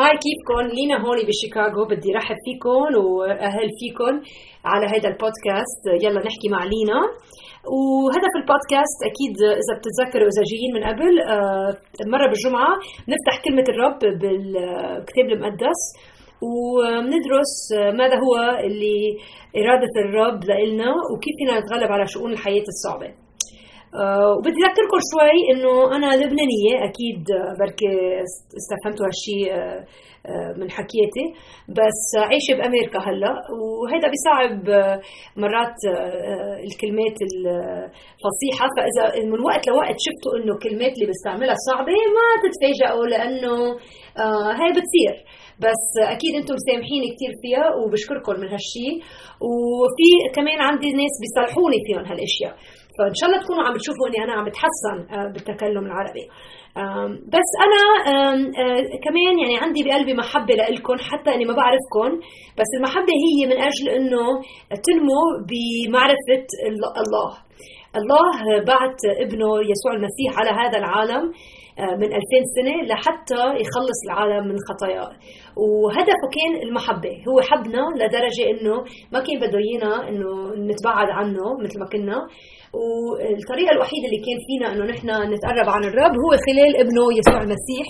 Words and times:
هاي 0.00 0.14
كيفكم 0.24 0.66
لينا 0.76 0.96
هون 1.04 1.18
بشيكاغو 1.28 1.84
بدي 1.90 2.10
رحب 2.18 2.36
فيكم 2.44 2.80
وأهل 3.14 3.68
فيكم 3.80 4.14
على 4.64 4.86
هذا 4.86 5.08
البودكاست. 5.12 5.82
يلا 6.02 6.20
نحكي 6.26 6.48
مع 6.54 6.64
لينا. 6.72 7.00
وهدف 7.76 8.32
البودكاست 8.40 8.98
أكيد 9.10 9.34
إذا 9.62 9.72
بتتذكروا 9.78 10.28
إذا 10.32 10.42
جايين 10.50 10.72
من 10.76 10.82
قبل 10.90 11.14
آه، 11.20 11.72
مرة 12.14 12.26
بالجمعة 12.30 12.72
نفتح 13.12 13.34
كلمة 13.44 13.66
الرب 13.72 13.98
بالكتاب 14.20 15.26
المقدس 15.32 15.80
وندرس 16.50 17.54
ماذا 18.00 18.16
هو 18.24 18.34
اللي 18.66 18.98
إرادة 19.60 19.94
الرب 20.04 20.40
لنا 20.44 20.90
وكيف 21.10 21.34
فينا 21.38 21.60
نتغلب 21.60 21.92
على 21.92 22.06
شؤون 22.06 22.32
الحياة 22.32 22.66
الصعبة. 22.74 23.06
آه، 23.06 23.27
وبدي 23.94 24.60
أذكركم 24.68 25.00
شوي 25.12 25.38
إنه 25.52 25.96
أنا 25.96 26.16
لبنانية 26.16 26.74
أكيد 26.88 27.24
بركي 27.60 27.92
استفهمتوا 28.60 29.06
هالشيء 29.06 29.54
آه، 29.54 29.84
آه، 30.26 30.52
من 30.60 30.70
حكيتي. 30.70 31.26
بس 31.68 32.00
عايشة 32.16 32.54
بأمريكا 32.58 32.98
هلأ 32.98 33.32
وهذا 33.80 34.06
بيصعب 34.12 34.58
مرات 35.36 35.78
الكلمات 36.68 37.16
الفصيحة. 37.28 38.64
فإذا 38.76 39.24
من 39.32 39.40
وقت 39.48 39.68
لوقت 39.68 39.96
شفتوا 40.06 40.32
إنه 40.36 40.52
الكلمات 40.54 40.92
اللي 40.96 41.06
بستعملها 41.12 41.56
صعبة 41.68 41.98
ما 42.16 42.26
تتفاجئوا 42.44 43.06
لأنه 43.12 43.56
هي 44.60 44.68
بتصير. 44.76 45.14
بس 45.64 45.84
أكيد 46.14 46.32
إنتم 46.40 46.54
مسامحين 46.60 47.02
كثير 47.12 47.32
فيها 47.42 47.66
وبشكركم 47.78 48.34
من 48.40 48.48
هالشيء 48.54 48.94
وفي 49.50 50.10
كمان 50.36 50.58
عندي 50.68 50.90
ناس 50.92 51.14
بيصلحوني 51.22 51.78
فيهم 51.86 52.04
هالأشياء. 52.10 52.54
فإن 52.98 53.14
شاء 53.18 53.26
الله 53.30 53.42
تكونوا 53.42 53.64
عم 53.66 53.74
بتشوفوا 53.74 54.06
إني 54.08 54.24
أنا 54.24 54.32
عم 54.38 54.44
بتحسن 54.48 54.96
آه، 55.14 55.26
بالتكلم 55.32 55.84
العربي. 55.86 56.24
بس 57.34 57.50
أنا 57.66 57.82
كمان 59.04 59.38
يعني 59.38 59.56
عندي 59.62 59.82
بقلبي 59.84 60.14
محبة 60.14 60.54
لكم 60.54 60.96
حتى 60.98 61.34
إني 61.34 61.44
ما 61.44 61.54
بعرفكم 61.54 62.26
بس 62.58 62.70
المحبة 62.76 63.12
هي 63.24 63.46
من 63.46 63.62
أجل 63.62 63.88
إنه 63.88 64.26
تنمو 64.86 65.20
بمعرفة 65.48 66.46
الله. 67.02 67.30
الله 67.96 68.64
بعت 68.64 69.00
ابنه 69.24 69.50
يسوع 69.72 69.92
المسيح 69.94 70.30
على 70.38 70.50
هذا 70.50 70.78
العالم 70.78 71.32
من 71.78 72.04
2000 72.04 72.20
سنة 72.56 72.76
لحتى 72.90 73.42
يخلص 73.62 74.00
العالم 74.08 74.48
من 74.48 74.56
خطاياه. 74.68 75.10
وهدفه 75.56 76.24
كان 76.36 76.68
المحبة. 76.68 77.14
هو 77.28 77.40
حبنا 77.40 77.82
لدرجة 78.00 78.44
إنه 78.52 78.74
ما 79.12 79.20
كان 79.26 79.36
بده 79.40 79.58
ايانا 79.58 80.08
إنه 80.08 80.30
نتبعد 80.70 81.08
عنه 81.18 81.44
مثل 81.62 81.80
ما 81.80 81.86
كنا. 81.92 82.18
والطريقة 82.78 83.72
الوحيدة 83.76 84.06
اللي 84.08 84.22
كان 84.26 84.38
فينا 84.46 84.66
إنه 84.72 84.84
نحن 84.92 85.08
نتقرب 85.32 85.68
عن 85.74 85.82
الرب 85.84 86.14
هو 86.24 86.30
خلال 86.46 86.57
ابنه 86.82 87.04
يسوع 87.18 87.40
المسيح 87.46 87.86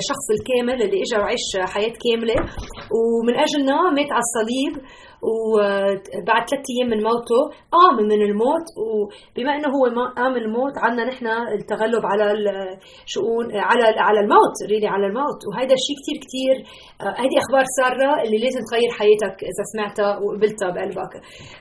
الشخص 0.00 0.26
الكامل 0.36 0.82
اللي 0.82 0.98
اجى 1.04 1.16
وعيش 1.22 1.46
حياة 1.74 1.94
كاملة. 2.04 2.34
ومن 2.96 3.34
اجلنا 3.44 3.76
مات 3.96 4.10
على 4.16 4.24
الصليب 4.28 4.72
وبعد 5.30 6.42
ثلاث 6.50 6.64
أيام 6.72 6.88
من 6.92 7.00
موته 7.08 7.42
قام 7.76 7.96
من 8.10 8.22
الموت. 8.28 8.66
وبما 8.84 9.52
إنه 9.56 9.68
هو 9.76 9.84
قام 10.18 10.32
من 10.32 10.42
الموت 10.46 10.74
عنا 10.84 11.04
نحن 11.10 11.26
التغلب 11.56 12.02
على 12.10 12.24
الشؤون 13.06 13.44
على 13.70 13.84
على 14.06 14.20
الموت 14.24 14.54
ريلي 14.70 14.88
على 14.94 15.06
الموت. 15.06 15.40
وهذا 15.48 15.74
الشيء 15.78 15.96
كثير 16.00 16.16
كثير 16.24 16.56
هذه 17.22 17.36
أخبار 17.42 17.64
سارة 17.78 18.22
اللي 18.24 18.38
لازم 18.44 18.60
تغير 18.68 18.90
حياتك 18.98 19.36
إذا 19.50 19.64
سمعتها 19.72 20.10
وقبلتها 20.22 20.70
بقلبك. 20.74 21.12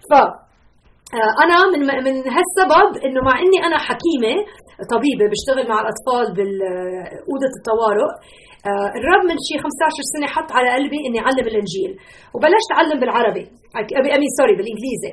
ف 0.10 0.14
آه، 1.14 1.34
أنا 1.44 1.58
من 1.74 1.82
من 2.06 2.16
هالسبب 2.36 2.90
إنه 3.06 3.22
مع 3.22 3.40
إني 3.40 3.68
أنا 3.68 3.78
حكيمة 3.78 4.36
طبيبة 4.96 5.26
بشتغل 5.32 5.66
مع 5.72 5.78
الأطفال 5.84 6.26
بأوضة 6.38 7.52
الطوارئ 7.60 8.12
آه، 8.70 8.90
الرب 9.00 9.24
من 9.30 9.38
شي 9.48 9.56
15 9.64 10.04
سنة 10.14 10.28
حط 10.36 10.50
على 10.58 10.70
قلبي 10.76 11.00
إني 11.08 11.20
أعلم 11.26 11.46
الإنجيل. 11.52 11.92
وبلشت 12.34 12.72
أعلم 12.78 13.00
بالعربي. 13.02 13.46
ابي 14.16 14.28
sorry 14.38 14.54
بالإنجليزي. 14.58 15.12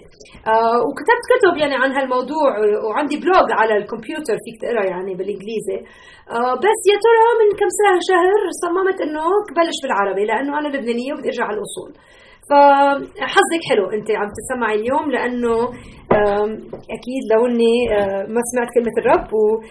آه، 0.52 0.78
وكتبت 0.86 1.24
كتب 1.32 1.54
يعني 1.62 1.76
عن 1.82 1.90
هالموضوع 1.96 2.50
وعندي 2.86 3.16
blog 3.22 3.48
على 3.60 3.74
الكمبيوتر 3.80 4.36
فيك 4.44 4.56
تقرأ 4.62 4.84
يعني 4.92 5.12
بالإنجليزي. 5.18 5.78
بس 6.64 6.80
يا 6.90 6.96
ترى 7.04 7.26
من 7.40 7.48
كم 7.60 7.70
سنه 7.80 7.98
شهر 8.10 8.40
صممت 8.64 8.98
إنه 9.06 9.24
بلش 9.58 9.78
بالعربي 9.82 10.24
لأنه 10.30 10.52
أنا 10.58 10.68
لبنانية 10.74 11.10
وبدي 11.12 11.28
أرجع 11.30 11.44
على 11.48 11.56
الاصول 11.58 11.90
فحظك 12.50 13.62
حلو 13.70 13.90
انت 13.96 14.08
عم 14.10 14.28
تسمعي 14.38 14.74
اليوم 14.80 15.10
لأنه 15.10 15.56
أكيد 16.96 17.22
لو 17.32 17.40
إني 17.46 17.74
آه، 17.98 18.22
ما 18.34 18.40
سمعت 18.50 18.68
كلمة 18.76 18.96
الرب 19.00 19.28
وقررت 19.40 19.66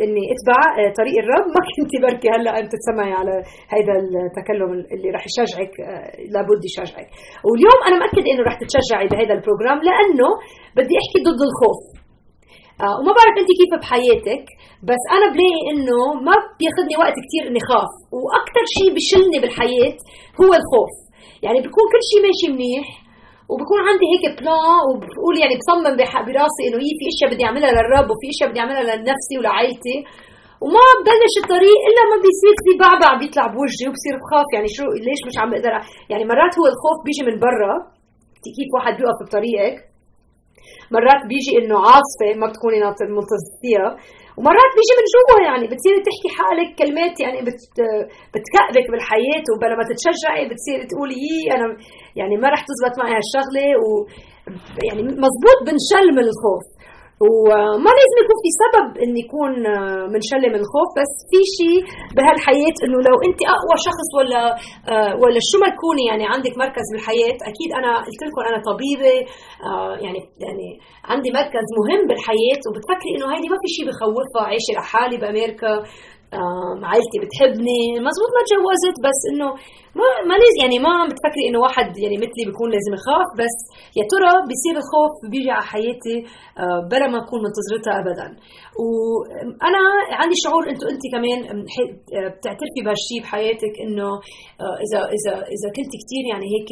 آه، 0.00 0.02
آه، 0.02 0.06
إني 0.06 0.24
أتبع 0.32 0.60
طريق 1.00 1.16
الرب 1.22 1.46
ما 1.54 1.60
كنت 1.76 1.92
بركي 2.02 2.28
هلأ 2.34 2.52
انت 2.60 2.72
تسمعي 2.80 3.12
على 3.20 3.34
هذا 3.74 3.92
التكلم 4.26 4.70
اللي 4.94 5.08
رح 5.16 5.22
يشجعك 5.28 5.74
لابد 6.34 6.60
يشجعك. 6.68 7.08
واليوم 7.46 7.80
أنا 7.88 7.96
مأكدة 8.02 8.28
إنه 8.32 8.42
رح 8.48 8.56
تتشجعي 8.62 9.06
بهذا 9.12 9.32
البروجرام 9.38 9.78
لأنه 9.88 10.28
بدي 10.76 10.94
أحكي 11.02 11.18
ضد 11.28 11.40
الخوف. 11.48 11.80
وما 12.80 13.12
بعرف 13.18 13.34
انت 13.40 13.50
كيف 13.60 13.72
بحياتك 13.82 14.44
بس 14.88 15.02
أنا 15.16 15.26
بلاقي 15.34 15.62
إنه 15.72 16.00
ما 16.26 16.34
بياخذني 16.58 16.94
وقت 17.02 17.16
كثير 17.24 17.42
إني 17.48 17.62
خاف. 17.68 17.92
وأكثر 18.16 18.64
شيء 18.76 18.90
بشلني 18.96 19.38
بالحياة 19.42 19.96
هو 20.40 20.50
الخوف. 20.60 20.94
يعني 21.44 21.58
بكون 21.66 21.86
كل 21.92 22.02
شيء 22.10 22.20
ماشي 22.26 22.46
منيح 22.54 22.86
وبكون 23.50 23.78
عندي 23.88 24.06
هيك 24.12 24.24
بلان 24.38 24.82
وبقول 24.88 25.34
يعني 25.42 25.54
بصمم 25.60 25.94
براسي 26.26 26.62
إنه 26.66 26.78
هي 26.84 26.92
في 26.98 27.04
أشياء 27.12 27.28
بدي 27.32 27.44
أعملها 27.48 27.70
للرب 27.76 28.08
وفي 28.12 28.26
أشياء 28.34 28.48
بدي 28.50 28.60
أعملها 28.62 28.82
لنفسي 28.88 29.34
ولعائلتي. 29.38 29.96
وما 30.62 30.84
ببلش 30.98 31.34
الطريق 31.42 31.78
إلا 31.88 32.02
ما 32.10 32.16
بيصير 32.24 32.54
في 32.64 32.72
بعبع 32.82 33.10
بيطلع 33.20 33.46
بوجهي 33.54 33.86
وبصير 33.88 34.14
بخاف. 34.22 34.48
يعني 34.54 34.68
شو 34.76 34.84
ليش 35.06 35.20
مش 35.28 35.36
عم 35.40 35.48
بقدر 35.52 35.72
يعني 36.10 36.24
مرات 36.30 36.52
هو 36.58 36.66
الخوف 36.72 36.98
بيجي 37.06 37.22
من 37.28 37.36
برا. 37.44 37.74
كيف 38.56 38.70
واحد 38.74 38.92
بيوقف 38.98 39.18
بطريقك؟ 39.26 39.76
مرات 40.94 41.22
بيجي 41.30 41.52
إنه 41.60 41.76
عاصفة 41.88 42.28
ما 42.40 42.46
بتكوني 42.50 42.78
فيها 43.62 43.88
ومرات 44.38 44.72
بيجي 44.78 44.94
من 44.98 45.06
جوا 45.14 45.38
يعني 45.48 45.64
بتصيري 45.70 46.00
تحكي 46.08 46.28
حالك 46.36 46.68
كلمات 46.80 47.14
يعني 47.24 47.38
بت 47.46 47.60
بتكأبك 48.32 48.86
بالحياة 48.92 49.46
وبلا 49.52 49.74
ما 49.80 49.84
تتشجعي 49.90 50.44
بتصيري 50.50 50.84
تقولي 50.90 51.16
يي 51.26 51.40
أنا 51.56 51.66
يعني 52.20 52.34
ما 52.42 52.48
رح 52.54 52.62
تزبط 52.68 52.94
معي 53.00 53.12
هالشغلة. 53.18 53.66
و 53.84 53.88
يعني 54.86 55.02
مزبوط 55.24 55.58
بنشل 55.66 56.06
من 56.16 56.24
الخوف. 56.30 56.66
وما 57.24 57.90
لازم 57.98 58.16
يكون 58.22 58.38
في 58.44 58.50
سبب 58.62 58.86
إن 59.04 59.12
يكون 59.24 59.52
آه، 59.66 60.04
منشلة 60.14 60.48
من 60.52 60.60
الخوف 60.64 60.88
بس 60.98 61.12
في 61.30 61.40
شيء 61.58 61.80
بهالحياة 62.16 62.76
إنه 62.84 62.98
لو 63.08 63.16
أنت 63.26 63.40
أقوى 63.56 63.76
شخص 63.88 64.08
ولا 64.18 64.42
آه، 64.92 65.12
ولا 65.22 65.40
شو 65.48 65.56
ما 65.62 65.68
تكوني 65.74 66.04
يعني 66.10 66.24
عندك 66.34 66.54
مركز 66.64 66.86
بالحياة 66.92 67.38
أكيد 67.50 67.70
أنا 67.80 67.90
قلت 68.06 68.22
لكم 68.26 68.42
أنا 68.50 68.58
طبيبة 68.70 69.14
آه، 69.68 69.94
يعني 70.04 70.20
يعني 70.44 70.68
عندي 71.12 71.30
مركز 71.38 71.66
مهم 71.80 72.02
بالحياة 72.08 72.60
وبتفكري 72.66 73.10
إنه 73.14 73.26
هيدي 73.32 73.48
ما 73.52 73.58
في 73.62 73.68
شيء 73.76 73.84
بخوفها 73.88 74.42
عايشه 74.50 74.72
لحالي 74.76 75.16
بامريكا 75.22 75.72
عائلتي 76.88 77.18
بتحبني. 77.22 77.82
مزبوط 78.06 78.30
ما 78.36 78.42
تجوزت 78.48 78.96
بس 79.06 79.20
إنه 79.30 79.48
ما 79.98 80.08
ما 80.28 80.34
لازم 80.42 80.58
يعني 80.62 80.78
ما 80.84 80.90
عم 80.98 81.08
بتفكري 81.12 81.44
إنه 81.48 81.58
واحد 81.66 81.88
يعني 82.04 82.16
مثلي 82.24 82.44
بيكون 82.48 82.68
لازم 82.74 82.92
يخاف 82.98 83.28
بس 83.40 83.56
يا 83.98 84.04
ترى 84.12 84.30
بيصير 84.48 84.74
الخوف 84.82 85.14
بيجي 85.32 85.50
على 85.56 85.66
حياتي 85.72 86.16
آه، 86.62 86.80
بلا 86.90 87.06
ما 87.12 87.18
أكون 87.24 87.40
منتظرتها 87.46 87.94
ابدا. 88.02 88.28
وأنا 88.82 89.80
عندي 90.20 90.36
شعور 90.44 90.62
أنتم 90.70 90.86
انت 90.92 91.04
كمان 91.14 91.38
بتعترفي 92.34 92.80
بهالشيء 92.84 93.20
بحياتك 93.22 93.74
إنه 93.84 94.08
آه، 94.64 94.76
إذا 94.84 95.00
إذا 95.16 95.32
إذا 95.56 95.68
كنت 95.76 95.92
كثير 96.02 96.24
يعني 96.32 96.46
هيك 96.54 96.70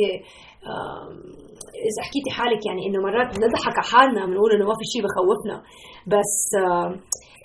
إذا 1.88 2.00
حكيتي 2.06 2.30
حالك 2.38 2.62
يعني 2.68 2.82
إنه 2.86 2.98
مرات 3.06 3.28
بنضحك 3.36 3.74
على 3.78 3.88
حالنا 3.92 4.26
بنقول 4.26 4.50
إنه 4.52 4.64
ما 4.70 4.74
في 4.80 4.86
شيء 4.92 5.02
بخوفنا. 5.06 5.56
بس 6.12 6.34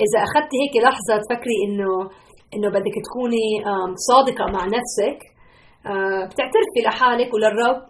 إذا 0.06 0.20
اخذتي 0.28 0.56
هيك 0.62 0.76
لحظة 0.86 1.14
تفكري 1.24 1.58
إنه 1.66 1.92
إنه 2.56 2.70
بدك 2.70 2.96
تكوني 3.08 3.48
صادقة 4.10 4.46
مع 4.56 4.62
نفسك 4.78 5.20
آه، 5.86 6.22
بتعترفي 6.30 6.80
لحالك 6.86 7.30
وللرب 7.34 7.82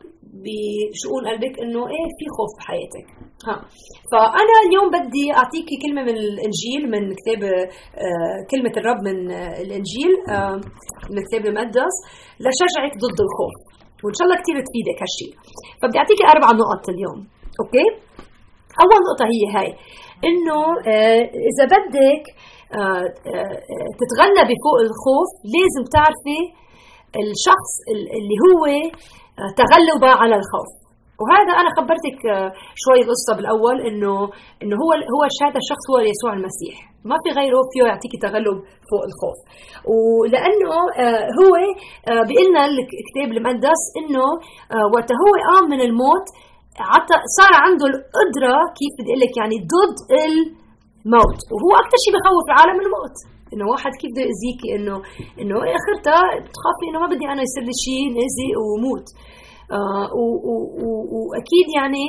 بشؤون 0.43 1.23
قلبك 1.29 1.55
إنه 1.63 1.81
إيه 1.93 2.07
في 2.17 2.25
خوف 2.37 2.51
بحياتك 2.59 3.07
ها. 3.47 3.55
فأنا 4.11 4.55
اليوم 4.65 4.87
بدي 4.95 5.25
أعطيكي 5.39 5.75
كلمة 5.83 6.01
من 6.09 6.15
الإنجيل 6.25 6.81
من 6.93 7.03
كتاب 7.19 7.41
آه، 8.05 8.37
كلمة 8.51 8.73
الرب 8.77 8.99
من 9.09 9.17
الإنجيل 9.63 10.11
من 11.11 11.17
الكتاب 11.21 11.43
المقدس 11.49 11.95
لشجعك 12.43 12.93
ضد 13.03 13.19
الخوف. 13.27 13.55
وإن 14.03 14.13
شاء 14.17 14.25
الله 14.27 14.37
كثير 14.41 14.57
تفيدك 14.67 14.97
هالشيء 15.03 15.33
فبدي 15.79 15.97
أعطيكي 16.01 16.23
أربع 16.33 16.49
نقط 16.61 16.83
اليوم 16.93 17.19
أوكي؟ 17.61 17.87
أول 18.83 18.99
نقطة 19.07 19.25
هي 19.33 19.41
هاي. 19.55 19.69
إنه 20.27 20.61
آه، 20.87 21.21
إذا 21.49 21.65
بدك 21.75 22.23
آه، 22.79 23.05
آه، 23.33 23.57
تتغلبي 24.01 24.55
فوق 24.65 24.77
الخوف 24.87 25.29
لازم 25.55 25.83
تعرفي 25.95 26.39
الشخص 27.23 27.71
اللي 28.17 28.37
هو 28.45 28.63
تغلبه 29.61 30.11
على 30.21 30.35
الخوف. 30.41 30.71
وهذا 31.21 31.53
أنا 31.61 31.69
خبرتك 31.77 32.19
شوي 32.83 32.99
القصة 33.03 33.31
بالأول 33.37 33.77
إنه 33.89 34.13
إنه 34.61 34.75
هو 34.83 34.91
هو 35.13 35.21
هذا 35.45 35.59
الشخص 35.63 35.83
هو 35.91 35.97
يسوع 36.11 36.31
المسيح. 36.33 36.75
ما 37.09 37.15
في 37.23 37.29
غيره 37.39 37.61
فيه 37.71 37.83
يعطيك 37.89 38.13
تغلب 38.21 38.57
فوق 38.89 39.03
الخوف. 39.09 39.39
ولأنه 39.93 40.71
هو 41.39 41.53
بيقول 42.27 42.47
لنا 42.49 42.65
الكتاب 42.65 43.27
المقدس 43.37 43.81
إنه 43.99 44.25
وقت 44.95 45.09
هو 45.21 45.31
قام 45.49 45.65
من 45.73 45.81
الموت 45.87 46.27
عطى 46.93 47.15
صار 47.37 47.53
عنده 47.65 47.85
القدرة 47.91 48.53
كيف 48.79 48.93
بدي 48.97 49.09
أقول 49.11 49.21
لك 49.25 49.33
يعني 49.41 49.57
ضد 49.73 49.97
الموت. 50.25 51.39
وهو 51.53 51.71
أكثر 51.83 51.97
شيء 52.03 52.13
بخوف 52.15 52.45
العالم 52.51 52.77
الموت 52.85 53.17
إنه 53.53 53.65
واحد 53.71 53.91
كيف 54.01 54.09
بده 54.13 54.23
يأذيكي 54.27 54.67
انه 54.75 54.95
إنه 55.41 55.57
اخرتها 55.77 56.21
تخافي 56.55 56.85
إنه 56.89 56.99
ما 57.03 57.09
بدي 57.13 57.25
أنا 57.33 57.41
يصير 57.47 57.63
لي 57.69 57.75
شيء 57.85 58.03
نأذي 58.17 58.49
وموت. 58.63 59.07
آه 59.77 60.07
وأكيد 61.25 61.67
يعني 61.79 62.05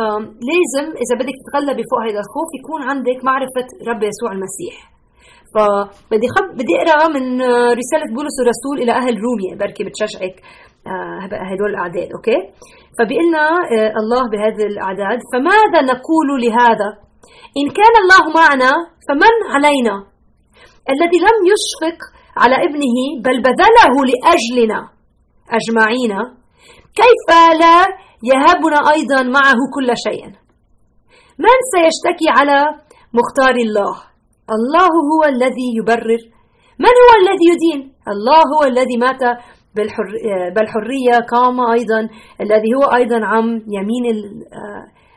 آه 0.00 0.20
لازم 0.50 0.86
إذا 1.02 1.14
بدك 1.20 1.36
تتغلبي 1.42 1.82
فوق 1.90 2.00
هذا 2.08 2.20
الخوف 2.24 2.50
يكون 2.58 2.80
عندك 2.90 3.18
معرفة 3.28 3.66
رب 3.90 4.02
يسوع 4.10 4.30
المسيح. 4.36 4.76
فبدي 5.54 6.28
خب 6.34 6.46
بدي 6.60 6.74
أقرأ 6.82 7.08
من 7.16 7.24
رسالة 7.80 8.06
بولس 8.16 8.36
الرسول 8.42 8.76
إلى 8.82 8.92
أهل 8.92 9.14
روميا 9.26 9.52
بركي 9.60 9.84
بتشجعك. 9.84 10.36
هدول 11.50 11.70
الاعداد 11.70 12.08
أوكي؟ 12.16 12.38
فبيقلنا 12.98 13.44
آه 13.76 13.92
الله 14.02 14.22
بهذه 14.32 14.66
الأعداد 14.72 15.18
فماذا 15.32 15.80
نقول 15.92 16.28
لهذا؟ 16.44 16.88
إن 17.60 17.66
كان 17.78 17.94
الله 18.02 18.24
معنا 18.40 18.72
فمن 19.08 19.34
علينا؟ 19.54 19.96
الذي 20.92 21.18
لم 21.26 21.36
يشفق 21.52 21.98
على 22.36 22.56
ابنه 22.66 22.96
بل 23.24 23.42
بذله 23.42 23.94
لأجلنا 24.10 24.88
أجمعين. 25.58 26.12
كيف 27.00 27.26
لا 27.60 27.78
يهبنا 28.30 28.78
أيضا 28.94 29.22
معه 29.22 29.58
كل 29.74 29.88
شيء؟ 30.06 30.24
من 31.44 31.56
سيشتكي 31.74 32.28
على 32.38 32.58
مختار 33.18 33.56
الله؟ 33.66 33.94
الله 34.56 34.90
هو 35.12 35.24
الذي 35.34 35.68
يبرر. 35.78 36.22
من 36.78 36.94
هو 37.04 37.10
الذي 37.22 37.46
يدين؟ 37.52 37.94
الله 38.08 38.42
هو 38.54 38.62
الذي 38.64 38.96
مات 38.96 39.22
بالحر... 39.76 40.04
بالحرية 40.54 41.16
قام 41.34 41.60
أيضا 41.60 42.00
الذي 42.40 42.70
هو 42.76 42.84
أيضا 42.96 43.18
عن 43.24 43.44
يمين. 43.76 44.04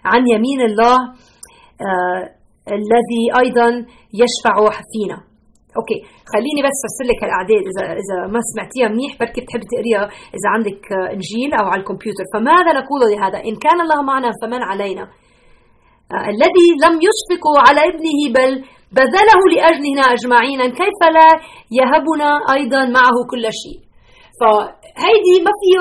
عن 0.06 0.27
يمين 0.27 0.62
الله 0.62 0.95
آه، 1.88 2.24
الذي 2.68 3.24
أيضا 3.44 3.68
يشفع 4.21 4.56
فينا 4.92 5.18
أوكي 5.77 6.00
خليني 6.33 6.62
بس 6.68 6.77
أرسل 6.88 7.06
لك 7.12 7.21
الاعداد 7.27 7.63
إذا 7.71 7.83
إذا 8.01 8.18
ما 8.33 8.39
سمعتيها 8.51 8.88
منيح 8.94 9.12
بركي 9.19 9.42
بتحب 9.42 9.62
تقريها 9.74 10.04
إذا 10.38 10.48
عندك 10.56 10.81
إنجيل 11.15 11.53
أو 11.60 11.65
على 11.71 11.80
الكمبيوتر. 11.81 12.24
فماذا 12.33 12.71
نقول 12.80 13.01
لهذا؟ 13.12 13.38
إن 13.50 13.56
كان 13.65 13.81
الله 13.81 14.01
معنا 14.01 14.30
فمن 14.42 14.62
علينا؟ 14.71 15.06
آه 16.13 16.27
الذي 16.36 16.68
لم 16.86 16.95
يشفق 17.07 17.44
على 17.68 17.81
ابنه 17.92 18.19
بل 18.38 18.51
بذله 18.92 19.39
لأجلنا 19.53 20.01
أجمعين 20.15 20.62
كيف 20.81 21.00
لا 21.18 21.30
يهبنا 21.80 22.30
أيضا 22.57 22.81
معه 22.86 23.18
كل 23.31 23.45
شيء؟ 23.62 23.87
فهيدي 24.39 25.36
ما 25.45 25.51
فيه 25.60 25.78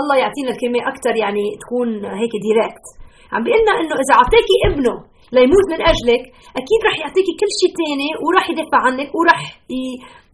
الله 0.00 0.16
يعطينا 0.22 0.50
الكلمة 0.54 0.80
أكثر 0.92 1.14
يعني 1.24 1.44
تكون 1.62 1.88
هيك 2.20 2.34
ديريكت 2.46 2.86
عم 3.32 3.40
بيقول 3.44 3.60
لنا 3.62 3.74
إنه 3.80 3.94
إذا 4.02 4.14
أعطيكي 4.20 4.56
ابنه 4.68 4.96
ليموت 5.36 5.66
من 5.72 5.80
أجلك 5.92 6.22
أكيد 6.60 6.80
رح 6.88 6.96
يعطيكي 7.02 7.32
كل 7.40 7.50
شيء 7.60 7.72
ثاني 7.80 8.08
وراح 8.24 8.44
يدافع 8.52 8.78
عنك 8.86 9.10
وراح 9.18 9.40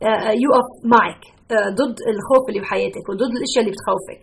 آه، 0.08 0.32
يقف 0.44 0.69
معك 0.94 1.23
آه، 1.55 1.69
ضد 1.81 1.96
الخوف 2.12 2.44
اللي 2.49 2.61
بحياتك 2.64 3.05
وضد 3.11 3.32
الأشياء 3.38 3.61
اللي 3.62 3.75
بتخوفك. 3.75 4.20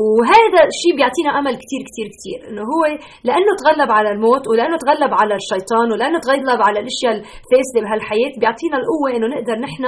وهذا 0.00 0.60
الشيء 0.72 0.92
بيعطينا 0.96 1.30
أمل 1.38 1.54
كثير 1.62 1.80
كثير 1.88 2.06
كثير 2.16 2.38
إنه 2.48 2.62
هو 2.72 2.82
لأنه 3.28 3.52
تغلب 3.62 3.90
على 3.98 4.10
الموت 4.14 4.44
ولأنه 4.48 4.76
تغلب 4.84 5.12
على 5.20 5.34
الشيطان 5.40 5.86
ولأنه 5.92 6.18
تغلب 6.26 6.60
على 6.66 6.78
الأشياء 6.80 7.12
الفاسده 7.18 7.78
بهالحياه 7.84 8.32
بيعطينا 8.40 8.76
القوة 8.80 9.08
إنه 9.16 9.26
نقدر 9.34 9.56
نحن 9.66 9.84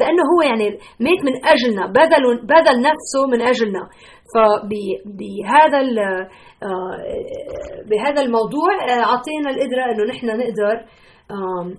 لأنه 0.00 0.22
هو 0.32 0.40
يعني 0.50 0.66
مات 1.04 1.20
من 1.28 1.34
أجلنا 1.52 1.84
بذل 1.96 2.24
بذل 2.50 2.76
نفسه 2.88 3.22
من 3.32 3.40
أجلنا. 3.42 3.82
فبهذا 4.32 5.78
آه، 6.62 6.96
بهذا 7.90 8.20
الموضوع 8.22 8.70
أعطينا 8.90 9.50
القدرة 9.50 9.82
إنه 9.90 10.04
نحن 10.12 10.26
نقدر 10.26 10.74
آه، 11.30 11.72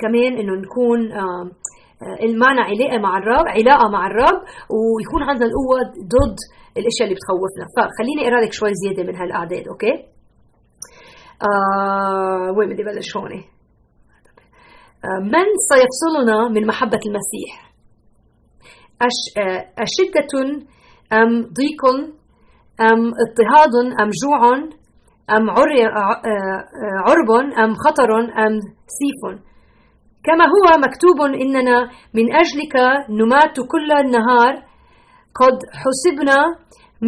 كمان 0.00 0.32
إنه 0.40 0.54
نكون 0.62 1.12
المعنى 2.22 2.60
علاقة 2.60 2.98
مع 2.98 3.18
الرب 3.18 3.46
علاقة 3.48 3.88
مع 3.90 4.06
الرب 4.06 4.38
ويكون 4.74 5.22
عندنا 5.28 5.46
القوة 5.46 5.80
ضد 6.14 6.36
الأشياء 6.76 7.04
اللي 7.08 7.14
بتخوفنا. 7.18 7.64
فخليني 7.76 8.22
أقرأ 8.28 8.40
لك 8.44 8.52
شوي 8.52 8.70
زيادة 8.74 9.02
من 9.02 9.16
هالأعداد 9.16 9.68
أوكي؟ 9.68 9.92
آه 11.42 12.52
وين 12.58 12.68
بدي 12.68 12.82
بلش 12.82 13.16
هون؟ 13.16 13.32
آه 13.32 15.20
من 15.22 15.46
سيفصلنا 15.70 16.48
من 16.48 16.66
محبة 16.66 17.00
المسيح؟ 17.06 17.72
أش 19.02 19.18
أشدة 19.78 20.32
أم 21.12 21.42
ضيق 21.42 21.82
أم 22.80 23.00
اضطهاد 23.22 23.74
أم 24.00 24.10
جوع 24.22 24.54
أم 25.30 25.50
عرب 27.06 27.30
أم 27.58 27.74
خطر 27.74 28.10
أم 28.20 28.60
سيف؟ 28.98 29.40
كما 30.26 30.44
هو 30.54 30.66
مكتوب 30.86 31.20
إننا 31.42 31.90
من 32.14 32.26
أجلك 32.34 32.74
نمات 33.10 33.56
كل 33.72 33.92
النهار 34.04 34.54
قد 35.40 35.56
حسبنا 35.82 36.38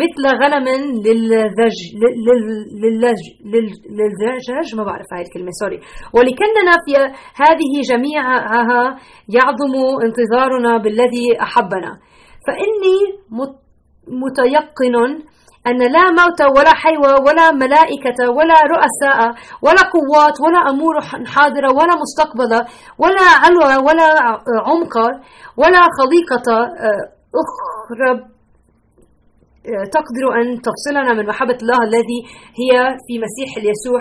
مثل 0.02 0.22
غنم 0.42 0.68
للذج 1.06 1.78
للذج 2.82 3.22
للذج 3.96 4.74
ما 4.76 4.84
بعرف 4.84 5.06
هاي 5.12 5.22
الكلمة 5.22 5.50
سوري 5.60 5.80
ولكننا 6.14 6.74
في 6.84 6.92
هذه 7.42 7.72
جميعها 7.90 8.98
يعظم 9.28 9.74
انتظارنا 10.04 10.78
بالذي 10.78 11.42
أحبنا. 11.42 11.98
فإني 12.46 12.98
متيقن 14.22 15.22
أن 15.66 15.78
لا 15.78 16.10
موت 16.10 16.40
ولا 16.56 16.74
حيوة 16.74 17.20
ولا 17.26 17.50
ملائكة 17.52 18.30
ولا 18.30 18.54
رؤساء 18.74 19.18
ولا 19.62 19.82
قوات 19.96 20.36
ولا 20.40 20.70
أمور 20.70 21.00
حاضرة 21.26 21.72
ولا 21.72 21.94
مستقبلة 22.04 22.66
ولا 22.98 23.26
علوة 23.44 23.84
ولا 23.86 24.08
عمق 24.68 24.96
ولا 25.56 25.82
خليقة 25.98 26.46
آه، 26.62 27.04
أخرى. 27.42 28.10
آه، 29.66 29.84
تقدر 29.96 30.24
أن 30.40 30.60
تفصلنا 30.62 31.12
من 31.12 31.26
محبة 31.26 31.58
الله 31.62 31.78
الذي 31.84 32.20
هي 32.60 32.96
في 33.06 33.14
مسيح 33.24 33.58
يسوع 33.58 34.00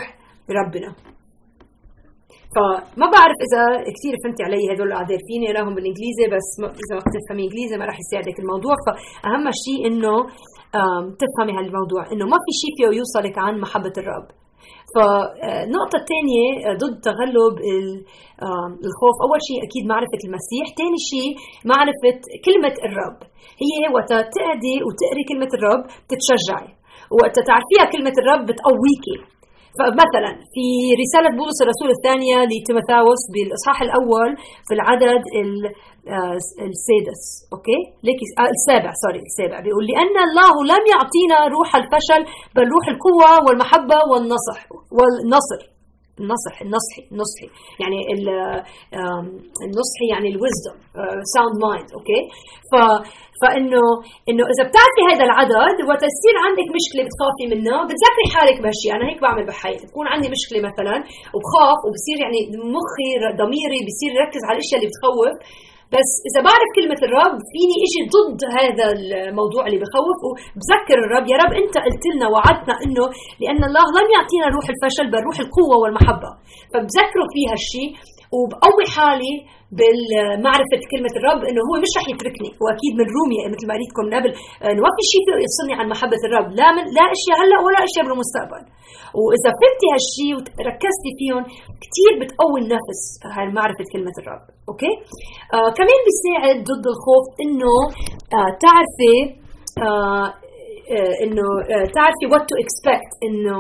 ربنا. 0.50 0.96
فما 2.56 3.08
بعرف 3.16 3.38
إذا 3.48 3.64
كثير 3.96 4.14
فهمتي 4.22 4.42
علي 4.48 4.62
هدول 4.72 4.88
الاعداد 4.88 5.20
فيني 5.28 5.46
اقراهم 5.52 5.74
بالإنجليزي 5.76 6.26
بس 6.36 6.48
إذا 6.82 6.94
ما 6.98 7.02
بتفهمي 7.08 7.44
إنجليزي 7.48 7.76
ما 7.78 7.86
راح 7.90 7.98
يساعدك 8.04 8.38
الموضوع. 8.44 8.76
فأهم 8.86 9.46
شيء 9.66 9.80
إنه 9.90 10.16
تفهمي 11.22 11.54
هالموضوع. 11.58 12.04
إنه 12.12 12.26
ما 12.34 12.38
في 12.46 12.52
شيء 12.62 12.72
فيه 12.78 12.88
يوصلك 13.00 13.36
عن 13.46 13.54
محبة 13.64 13.96
الرب. 14.02 14.28
فالنقطة 14.96 15.98
الثانية 16.02 16.48
آه، 16.68 16.76
ضد 16.84 16.96
تغلب 17.10 17.56
الخوف. 18.88 19.16
أول 19.26 19.40
شيء 19.50 19.60
أكيد 19.68 19.84
معرفة 19.94 20.22
المسيح. 20.28 20.66
ثاني 20.80 21.00
شيء 21.12 21.32
معرفة 21.72 22.16
كلمة 22.48 22.76
الرب. 22.88 23.18
هي 23.64 23.74
وقت 23.96 24.12
تقعدي 24.36 24.76
وتقري 24.86 25.24
كلمة 25.30 25.52
الرب 25.58 25.84
بتتشجعي. 26.06 26.70
وقت 27.20 27.36
تعرفيها 27.50 27.86
كلمة 27.94 28.16
الرب 28.22 28.44
بتقويكي. 28.50 29.18
فمثلا 29.78 30.32
في 30.54 30.66
رسالة 31.04 31.30
بولس 31.40 31.58
الرسول 31.66 31.90
الثانية 31.98 32.38
لتيموثاوس 32.52 33.22
بالإصحاح 33.34 33.78
الأول 33.88 34.30
في 34.68 34.74
العدد 34.78 35.22
آه، 36.16 36.36
السادس 36.72 37.22
okay؟ 37.54 37.80
ليك 38.08 38.20
آه، 38.40 38.52
السابع 38.58 38.92
sorry 39.04 39.22
السابع. 39.30 39.58
بيقول 39.66 39.86
لأن 39.92 40.16
الله 40.28 40.54
لم 40.74 40.84
يعطينا 40.94 41.38
روح 41.56 41.70
الفشل 41.82 42.22
بل 42.56 42.66
روح 42.76 42.86
القوة 42.94 43.32
والمحبة 43.46 44.00
والنصح 44.12 44.60
والنصر. 44.98 45.73
النصح 46.22 46.56
النصحي 46.66 47.02
النصحي 47.12 47.48
يعني 47.82 48.00
النصحي 49.66 50.06
يعني 50.14 50.28
ال 50.34 50.40
wisdom 50.40 50.78
sound 51.34 51.56
mind 51.66 51.90
okay 51.98 52.22
ف 52.72 52.74
فإنه 53.42 53.84
إنه 54.30 54.44
إذا 54.52 54.64
بتعرفي 54.70 55.02
هذا 55.12 55.24
العدد 55.30 55.76
وقت 55.90 56.04
تصير 56.16 56.36
عندك 56.46 56.68
مشكلة 56.78 57.02
بتخافي 57.08 57.46
منها 57.54 57.80
بتذكري 57.88 58.28
حالك 58.36 58.58
بهالشيء 58.64 58.92
أنا 58.98 59.06
هيك 59.10 59.20
بعمل 59.26 59.44
بحياتي 59.50 59.86
بكون 59.88 60.06
عندي 60.14 60.28
مشكلة 60.36 60.60
مثلا 60.70 60.96
وبخاف 61.34 61.80
وبصير 61.86 62.18
يعني 62.24 62.40
مخي 62.78 63.10
ضميري 63.42 63.80
بصير 63.88 64.12
يركز 64.20 64.42
على 64.48 64.56
الأشياء 64.58 64.78
اللي 64.80 64.90
بتخوف. 64.92 65.36
بس 65.98 66.12
إذا 66.30 66.40
بعرف 66.48 66.70
كلمة 66.78 67.00
الرب 67.08 67.38
فيني 67.54 67.76
إجي 67.86 68.02
ضد 68.16 68.40
هذا 68.60 68.86
الموضوع 68.98 69.64
اللي 69.68 69.80
بخوف 69.84 70.20
وبذكر 70.28 70.98
الرب 71.06 71.26
يا 71.32 71.38
رب 71.44 71.52
أنت 71.62 71.76
قلت 71.86 72.04
لنا 72.14 72.28
وعدتنا 72.34 72.76
إنه 72.86 73.06
لأن 73.44 73.62
الله 73.70 73.86
لم 73.98 74.08
يعطينا 74.16 74.46
روح 74.56 74.66
الفشل 74.74 75.06
بل 75.14 75.22
روح 75.28 75.38
القوة 75.46 75.76
والمحبة. 75.82 76.30
فبذكره 76.72 77.26
في 77.34 77.42
هالشيء 77.52 77.90
وبقوي 78.36 78.86
حالي 78.96 79.36
بالمعرفة 79.78 80.80
كلمة 80.94 81.14
الرب 81.20 81.42
إنه 81.50 81.62
هو 81.68 81.76
مش 81.84 81.92
رح 81.98 82.06
يتركني. 82.14 82.52
واكيد 82.64 82.94
من 83.00 83.08
روميا 83.18 83.44
مثل 83.54 83.66
ما 83.68 83.74
قريتكم 83.76 84.06
قبل. 84.16 84.32
إنه 84.72 84.82
ما 84.86 84.92
في 84.98 85.04
شيء 85.14 85.24
يفصلني 85.46 85.74
عن 85.80 85.86
محبة 85.94 86.22
الرب. 86.28 86.48
لا 86.60 86.68
من 86.76 86.84
لا 86.98 87.06
أشياء 87.16 87.38
هلا 87.42 87.58
ولا 87.66 87.80
أشياء 87.88 88.04
بالمستقبل. 88.08 88.64
وإذا 89.20 89.50
فهمتي 89.60 89.88
هالشيء 89.94 90.34
وركزتي 90.58 91.12
فيهم 91.20 91.44
كثير 91.84 92.12
بتقوي 92.22 92.60
النفس 92.64 93.02
هاي 93.36 93.48
معرفة 93.58 93.86
كلمة 93.94 94.16
الرب. 94.22 94.44
أوكي؟ 94.70 94.94
آه 95.56 95.70
كمان 95.78 96.00
بيساعد 96.08 96.58
ضد 96.70 96.86
الخوف 96.94 97.26
إنه 97.44 97.74
آه 98.38 98.52
تعرفي 98.66 99.16
آه, 99.86 100.28
آه، 100.96 101.14
إنه 101.24 101.46
آه، 101.74 101.86
تعرفي 101.96 102.26
what 102.32 102.44
to 102.50 102.56
expect 102.64 103.12
انه 103.28 103.60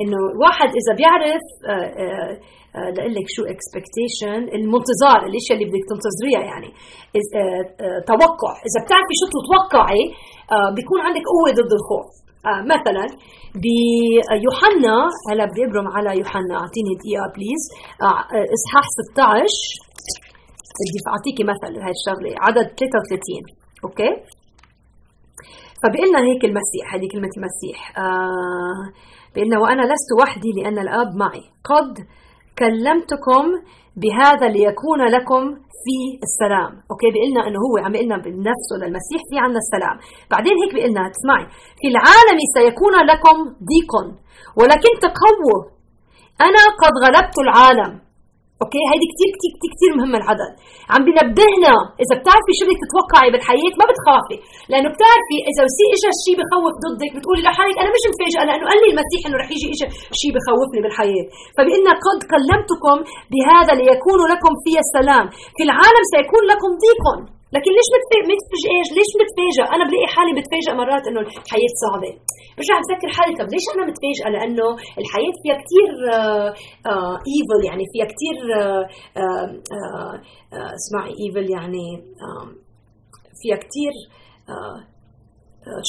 إنه 0.00 0.18
الواحد 0.34 0.68
إذا 0.80 0.92
بيعرف 1.00 1.44
آه، 2.76 2.90
لأقول 2.94 3.14
لك 3.18 3.26
شو 3.36 3.42
expectation 3.52 4.40
المنتظر 4.56 5.18
الاشياء 5.28 5.54
اللي 5.56 5.68
بدك 5.70 5.84
تنتظريها 5.92 6.42
يعني. 6.50 6.70
توقع. 8.10 8.52
إذا 8.68 8.78
بتعرفي 8.84 9.14
شو 9.20 9.26
تتوقعي 9.34 10.04
بيكون 10.76 10.98
عندك 11.06 11.24
قوة 11.32 11.50
ضد 11.58 11.72
الخوف. 11.78 12.08
مثلا 12.74 13.06
بيوحنا 13.64 14.96
هلا 15.30 15.44
بدي 15.50 15.62
أبرم 15.66 15.88
على 15.96 16.10
يوحنا 16.20 16.54
أعطيني 16.62 16.92
دقيقة 17.00 17.26
please 17.34 17.62
إصحاح 18.56 18.86
16 19.12 19.44
بدي 20.88 21.00
أعطيكي 21.12 21.44
مثل 21.52 21.72
هاي 21.84 21.92
الشغلة. 21.98 22.30
عدد 22.46 22.66
33 22.78 23.44
okay؟ 23.84 24.12
فبقلنا 25.80 26.20
هيك 26.28 26.42
المسيح 26.50 26.84
هذه 26.94 27.06
كلمة 27.12 27.32
المسيح. 27.38 27.78
آه 27.98 28.84
بقلنا 29.34 29.58
وأنا 29.58 29.82
لست 29.92 30.10
وحدي 30.20 30.50
لأن 30.56 30.78
الآب 30.78 31.10
معي. 31.22 31.44
قد 31.70 31.92
كلمتكم 32.60 33.44
بهذا 34.02 34.46
ليكون 34.48 35.00
لكم 35.16 35.42
في 35.82 35.96
السلام. 36.26 36.72
okay 36.90 37.08
بيقلنا 37.14 37.40
إنه 37.48 37.58
هو 37.64 37.74
عم 37.84 37.94
يقلنا 37.94 38.16
بنفسه 38.24 38.74
للمسيح 38.80 39.20
في 39.30 39.36
عنا 39.44 39.58
السلام. 39.64 39.96
بعدين 40.30 40.54
هيك 40.60 40.74
بيقلنا 40.74 41.02
تسمعي 41.14 41.46
في 41.80 41.86
العالم 41.92 42.38
سيكون 42.56 42.94
لكم 43.10 43.36
ضيق 43.70 43.92
ولكن 44.58 44.92
تقووا. 45.06 45.60
أنا 46.48 46.62
قد 46.82 46.94
غلبت 47.04 47.36
العالم. 47.44 48.07
okay؟ 48.62 48.82
هيدي 48.90 49.06
كثير 49.12 49.28
كثير 49.34 49.52
كثير 49.56 49.70
كثير 49.74 49.90
مهمة 49.98 50.18
العدد. 50.20 50.52
عم 50.92 51.00
بنبهنا. 51.06 51.74
إذا 52.02 52.14
بتعرفي 52.18 52.52
شو 52.58 52.64
بدك 52.66 52.78
تتوقعي 52.84 53.28
بالحياة 53.32 53.74
ما 53.80 53.86
بتخافي. 53.90 54.36
لأنه 54.70 54.88
بتعرفي 54.94 55.38
إذا 55.50 55.60
وسي 55.66 55.86
اجى 55.96 56.10
شيء 56.24 56.34
بخوف 56.40 56.74
ضدك 56.84 57.10
بتقولي 57.16 57.42
لحالك 57.46 57.76
أنا 57.82 57.90
مش 57.94 58.04
مفاجئه 58.10 58.42
لأنه 58.48 58.64
قال 58.70 58.78
لي 58.82 58.88
المسيح 58.92 59.20
إنه 59.26 59.36
رح 59.42 59.48
يجي 59.54 59.66
اجى 59.74 59.86
شيء 60.20 60.30
بخوفني 60.36 60.80
بالحياة. 60.84 61.26
فبإن 61.56 61.86
قد 62.06 62.20
كلمتكم 62.32 62.96
بهذا 63.32 63.72
ليكون 63.80 64.20
لكم 64.32 64.52
في 64.62 64.72
السلام. 64.84 65.24
في 65.56 65.62
العالم 65.68 66.04
سيكون 66.12 66.42
لكم 66.52 66.70
ضيق. 66.84 67.04
لكن 67.54 67.70
ليش 67.78 67.88
متفاجئ 67.94 68.26
ليش 68.98 69.10
متفاجئ 69.20 69.64
أنا 69.74 69.84
بلاقي 69.88 70.08
حالي 70.14 70.32
بتفاجئ 70.38 70.72
مرات 70.80 71.04
إنه 71.08 71.20
الحياة 71.20 71.72
صعبة. 71.82 72.12
برجع 72.56 72.76
بفكر 72.82 73.08
حالي 73.16 73.32
طب 73.40 73.48
ليش 73.54 73.66
أنا 73.74 73.84
متفاجئة؟ 73.90 74.28
لأنه 74.34 74.68
الحياة 75.00 75.34
فيها 75.42 75.56
كثير 75.62 75.90
evil 77.32 77.60
يعني 77.68 77.84
فيها 77.92 78.06
كثير 78.12 78.36
اسمعي 80.78 81.12
evil 81.20 81.46
يعني 81.56 81.86
فيها 83.40 83.56
كثير 83.64 83.94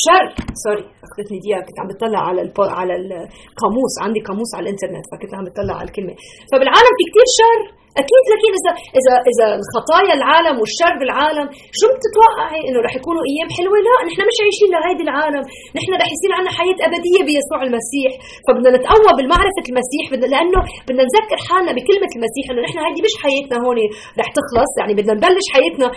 شر. 0.06 0.26
sorry 0.64 0.84
اخذتني 1.06 1.38
دقيقه 1.44 1.62
كنت 1.68 1.80
عم 1.82 1.88
بتطلع 1.92 2.22
على 2.30 2.42
البو... 2.46 2.64
على 2.80 2.94
القاموس. 2.96 3.94
عندي 4.06 4.20
قاموس 4.28 4.52
على 4.56 4.64
الإنترنت 4.66 5.06
فكنت 5.12 5.34
عم 5.38 5.44
بتطلع 5.48 5.76
على 5.80 5.88
الكلمة. 5.90 6.16
فبالعالم 6.52 6.94
في 6.98 7.04
كثير 7.10 7.28
شر. 7.40 7.62
أكيد 8.02 8.24
لكن 8.34 8.52
اذا 8.60 8.72
اذا 9.00 9.14
إذا 9.32 9.48
الخطايا 9.60 10.14
العالم 10.20 10.56
والشر 10.62 10.94
بالعالم 11.00 11.48
شو 11.80 11.88
بتتوقعي 11.96 12.62
إنه 12.68 12.80
رح 12.88 12.94
يكونوا 13.00 13.24
أيام 13.32 13.50
حلوة؟ 13.58 13.78
لا 13.88 13.96
نحن 14.10 14.20
مش 14.30 14.38
عايشين 14.44 14.70
لهيدي 14.74 15.04
العالم. 15.08 15.44
نحن 15.78 15.92
رح 16.02 16.10
يصير 16.16 16.32
عندنا 16.38 16.52
حياة 16.60 16.80
أبدية 16.88 17.22
بيسوع 17.28 17.60
المسيح. 17.68 18.12
فبدنا 18.46 18.70
نتقوى 18.78 19.12
بمعرفه 19.20 19.66
المسيح 19.72 20.04
بدنا 20.14 20.28
لأنه 20.34 20.60
بدنا 20.88 21.04
نذكر 21.10 21.40
حالنا 21.48 21.72
بكلمة 21.78 22.12
المسيح 22.18 22.46
إنه 22.52 22.62
نحن 22.68 22.78
هيدي 22.86 23.02
مش 23.08 23.16
حياتنا 23.24 23.56
هون 23.64 23.78
رح 24.20 24.30
تخلص. 24.38 24.72
يعني 24.80 24.94
بدنا 25.00 25.14
نبلش 25.20 25.48
حياتنا 25.56 25.88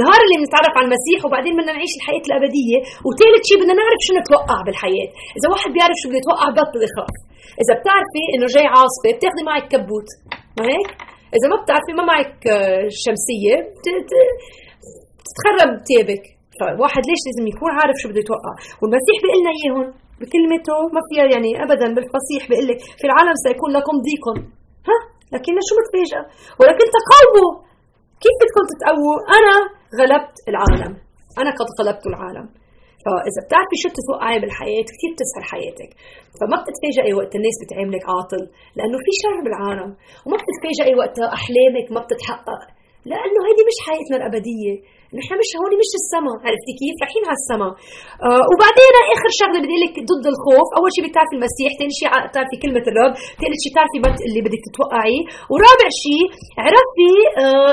نهار 0.00 0.20
اللي 0.26 0.36
بنتعرف 0.42 0.74
على 0.78 0.86
المسيح 0.88 1.18
وبعدين 1.24 1.52
بدنا 1.58 1.72
نعيش 1.76 1.92
الحياة 1.98 2.24
الأبدية. 2.28 2.78
وثالث 3.06 3.42
شيء 3.48 3.58
بدنا 3.62 3.74
نعرف 3.80 4.00
شو 4.06 4.12
نتوقع 4.20 4.58
بالحياة. 4.66 5.10
إذا 5.36 5.46
واحد 5.52 5.70
بيعرف 5.74 5.96
شو 6.00 6.06
بده 6.08 6.18
يتوقع 6.22 6.46
بطل 6.58 6.80
يخاف 6.88 7.16
إذا 7.62 7.72
بتعرفي 7.78 8.24
إنه 8.34 8.46
جاي 8.54 8.66
عاصفة 8.74 9.08
بتاخذي 9.16 9.42
معك 9.48 9.64
كبوت. 9.72 10.08
ما 10.58 10.64
هيك؟ 10.72 10.90
إذا 11.36 11.46
ما 11.52 11.56
بتعرفي 11.62 11.92
ما 11.98 12.04
معك 12.10 12.36
آه، 12.56 12.84
شمسية 13.04 13.56
تتخرب 15.26 15.70
ثيابك 15.88 16.24
فواحد 16.58 17.02
ليش 17.08 17.22
لازم 17.26 17.46
يكون 17.52 17.70
عارف 17.78 17.96
شو 18.02 18.08
بده 18.10 18.20
يتوقع؟ 18.24 18.54
والمسيح 18.80 19.16
بيقول 19.22 19.38
لنا 19.40 19.52
إياهم 19.58 19.86
بكلمته 20.20 20.78
ما 20.94 21.02
فيها 21.08 21.26
يعني 21.34 21.50
ابدا 21.64 21.86
بالفصيح 21.96 22.42
بيقول 22.48 22.66
لك 22.70 22.80
في 23.00 23.04
العالم 23.08 23.36
سيكون 23.46 23.70
لكم 23.76 23.94
ضيق. 24.06 24.24
ها؟ 24.88 24.98
لكن 25.34 25.52
شو 25.68 25.74
متفاجئة؟ 25.80 26.22
ولكن 26.60 26.86
تقووا. 26.96 27.50
كيف 28.22 28.34
بدكم 28.40 28.64
تتقووا؟ 28.72 29.16
أنا 29.38 29.54
غلبت 29.98 30.36
العالم. 30.50 30.92
أنا 31.40 31.50
قد 31.58 31.68
غلبت 31.78 32.04
العالم. 32.10 32.46
فإذا 33.06 33.40
بتعرفي 33.44 33.76
شو 33.82 33.88
تتوقعي 33.96 34.38
بالحياة 34.42 34.84
كثير 34.90 35.10
بتسهل 35.14 35.44
حياتك. 35.52 35.90
فما 36.38 36.56
بتتفاجئي 36.62 37.12
وقت 37.18 37.32
الناس 37.38 37.56
بتعاملك 37.62 38.04
عاطل 38.12 38.42
لأنه 38.76 38.98
في 39.04 39.12
شر 39.22 39.36
بالعالم. 39.44 39.90
وما 40.24 40.36
بتتفاجئي 40.40 40.94
وقت 41.00 41.16
أحلامك 41.38 41.86
ما 41.94 42.00
بتتحقق. 42.04 42.60
لأنه 43.10 43.40
هيدي 43.46 43.62
مش 43.70 43.78
حياتنا 43.86 44.16
الأبدية. 44.20 44.74
نحن 45.18 45.32
مش 45.42 45.50
هون 45.60 45.72
مش 45.82 45.90
السما. 46.00 46.32
عرفتي 46.46 46.72
كيف؟ 46.80 46.96
رايحين 47.02 47.24
على 47.30 47.38
السما. 47.42 47.68
آه 48.26 48.44
وبعدين 48.50 48.94
آخر 49.14 49.30
شغلة 49.40 49.58
بدي 49.64 49.78
لك 49.84 49.94
ضد 50.10 50.26
الخوف. 50.32 50.68
أول 50.78 50.90
شيء 50.94 51.02
بتعرفي 51.06 51.34
المسيح 51.38 51.70
ثاني 51.78 51.92
شيء 51.98 52.08
بتعرفي 52.28 52.56
كلمة 52.64 52.84
الرب. 52.90 53.12
ثالث 53.40 53.58
شيء 53.62 53.72
بتعرفي 53.72 53.98
اللي 54.26 54.40
بدك 54.46 54.62
تتوقعيه 54.68 55.22
ورابع 55.52 55.88
شيء 56.04 56.24
عرفتي 56.64 57.14
آه 57.44 57.72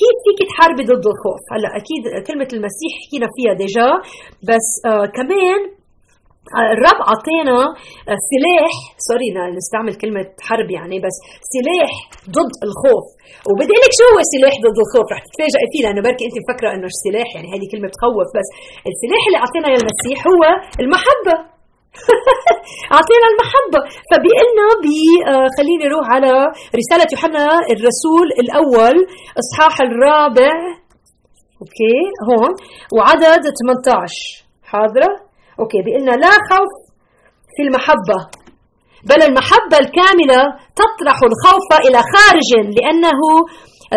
كيف 0.00 0.16
فيك 0.24 0.38
تحاربي 0.50 0.82
ضد 0.90 1.06
الخوف؟ 1.12 1.42
هلأ 1.54 1.70
أكيد 1.80 2.02
كلمة 2.28 2.50
المسيح 2.56 2.92
حكينا 3.02 3.28
فيها 3.36 3.52
déjà. 3.62 3.88
بس 4.48 4.68
آه 4.90 5.06
كمان 5.18 5.60
الرب 6.54 7.00
عطينا 7.12 7.58
سلاح 8.30 8.74
sorry 9.08 9.28
نستعمل 9.58 9.94
كلمة 10.02 10.26
حرب 10.48 10.68
يعني 10.78 10.96
بس 11.04 11.16
سلاح 11.54 11.92
ضد 12.36 12.54
الخوف. 12.66 13.06
وبدي 13.48 13.76
لك 13.82 13.92
شو 13.98 14.06
هو 14.12 14.20
سلاح 14.34 14.54
ضد 14.64 14.78
الخوف؟ 14.84 15.06
رح 15.12 15.20
تتفاجئي 15.26 15.66
فيه 15.72 15.82
لأنه 15.84 16.00
بركي 16.06 16.24
أنت 16.28 16.36
مفكرة 16.42 16.68
إنه 16.74 16.88
سلاح 17.04 17.28
يعني 17.36 17.48
هذه 17.54 17.66
كلمة 17.72 17.88
تخوف 17.96 18.28
بس 18.36 18.48
السلاح 18.90 19.22
اللي 19.28 19.40
عطينا 19.44 19.68
يا 19.72 19.78
المسيح 19.82 20.18
هو 20.32 20.42
المحبة. 20.82 21.36
أعطينا 22.96 23.26
المحبة. 23.32 23.80
فبيقلنا 24.10 24.66
بي 24.84 25.00
آه 25.30 25.48
خليني 25.56 25.84
أروح 25.88 26.06
على 26.14 26.32
رسالة 26.80 27.08
يوحنا 27.14 27.44
الرسول 27.74 28.26
الأول 28.42 28.96
إصحاح 29.42 29.74
الرابع. 29.86 30.54
okay 31.60 31.98
هون. 32.28 32.52
وعدد 32.96 33.42
18 33.60 34.46
حاضرة؟ 34.72 35.25
okay 35.60 35.82
بيقلنا 35.84 36.10
لا 36.10 36.30
خوف 36.50 36.72
في 37.56 37.62
المحبة 37.66 38.18
بل 39.10 39.20
المحبة 39.28 39.76
الكاملة 39.84 40.40
تطرح 40.80 41.18
الخوف 41.30 41.68
إلى 41.86 41.98
خارج 42.14 42.48
لأنه 42.78 43.20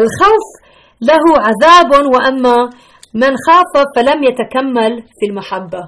الخوف 0.01 0.46
له 1.01 1.24
عذاب 1.48 1.92
وأما 2.13 2.58
من 3.13 3.34
خاف 3.48 3.74
فلم 3.96 4.24
يتكمل 4.24 5.04
في 5.20 5.25
المحبة. 5.30 5.84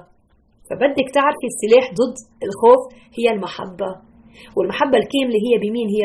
فبدك 0.70 1.08
تعرفي 1.13 1.48
السلاح 1.51 1.86
ضد 2.00 2.16
الخوف 2.48 2.82
هي 3.18 3.36
المحبة. 3.36 3.92
والمحبة 4.58 4.98
الكاملة 4.98 5.40
هي 5.48 5.54
بمين؟ 5.63 5.88
هي 5.96 6.04